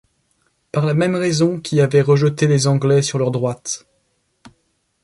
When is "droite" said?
3.29-3.85